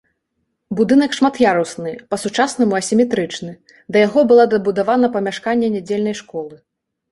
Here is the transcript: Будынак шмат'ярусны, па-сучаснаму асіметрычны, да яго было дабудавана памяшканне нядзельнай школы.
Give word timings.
Будынак 0.77 1.11
шмат'ярусны, 1.17 1.91
па-сучаснаму 2.13 2.73
асіметрычны, 2.81 3.53
да 3.91 3.97
яго 4.07 4.19
было 4.33 4.49
дабудавана 4.57 5.13
памяшканне 5.19 5.73
нядзельнай 5.77 6.21
школы. 6.25 6.55